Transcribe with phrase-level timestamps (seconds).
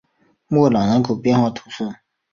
[0.47, 1.87] 莫朗人口变化图示